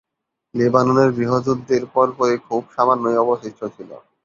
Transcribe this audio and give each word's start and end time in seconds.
লেবাননের 0.53 1.09
গৃহযুদ্ধের 1.17 1.83
পরপরই 1.93 2.37
খুব 2.47 2.61
সামান্যই 2.75 3.21
অবশিষ্ট 3.23 3.61
ছিল। 3.75 3.89